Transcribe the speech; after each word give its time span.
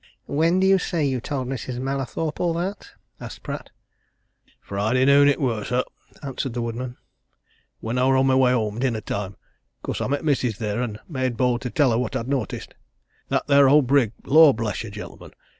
"When 0.25 0.59
do 0.59 0.65
you 0.65 0.79
say 0.79 1.05
you 1.05 1.21
told 1.21 1.47
Mrs. 1.47 1.77
Mallathorpe 1.79 2.39
all 2.39 2.55
that?" 2.55 2.93
asked 3.19 3.43
Pratt. 3.43 3.69
"Friday 4.59 5.05
noon 5.05 5.27
it 5.27 5.39
were, 5.39 5.63
sir," 5.63 5.83
answered 6.23 6.53
the 6.53 6.61
woodman. 6.63 6.97
"When 7.81 7.99
I 7.99 8.07
were 8.07 8.17
on 8.17 8.25
my 8.25 8.33
way 8.33 8.51
home 8.51 8.79
dinner 8.79 9.01
time. 9.01 9.37
'Cause 9.83 10.01
I 10.01 10.07
met 10.07 10.21
the 10.21 10.25
missis 10.25 10.57
here, 10.57 10.81
and 10.81 10.97
I 10.97 11.01
made 11.07 11.37
bold 11.37 11.61
to 11.61 11.69
tell 11.69 11.91
her 11.91 11.99
what 11.99 12.15
I'd 12.15 12.27
noticed. 12.27 12.73
That 13.29 13.45
there 13.45 13.69
owd 13.69 13.85
brig! 13.85 14.13
lor' 14.25 14.55
bless 14.55 14.81
yer, 14.83 14.89
gentlemen! 14.89 15.33